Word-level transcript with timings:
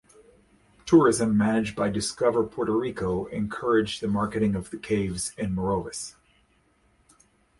Tourism 0.87 1.37
managed 1.37 1.75
by 1.75 1.91
Discover 1.91 2.45
Puerto 2.45 2.75
Rico 2.75 3.25
encouraged 3.27 4.01
the 4.01 4.07
marketing 4.07 4.55
of 4.55 4.71
the 4.71 4.77
caves 4.79 5.31
in 5.37 5.53
Morovis. 5.53 6.15